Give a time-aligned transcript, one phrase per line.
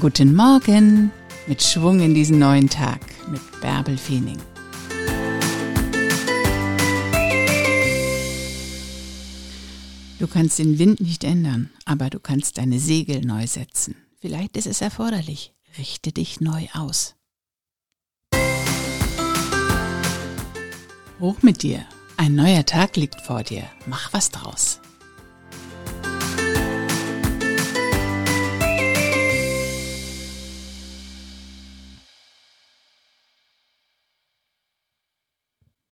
[0.00, 1.12] Guten Morgen
[1.46, 4.38] mit Schwung in diesen neuen Tag mit Bärbel Feening.
[10.18, 13.94] Du kannst den Wind nicht ändern, aber du kannst deine Segel neu setzen.
[14.18, 15.52] Vielleicht ist es erforderlich.
[15.78, 17.14] Richte dich neu aus.
[21.20, 21.84] Hoch mit dir.
[22.16, 23.62] Ein neuer Tag liegt vor dir.
[23.86, 24.80] Mach was draus.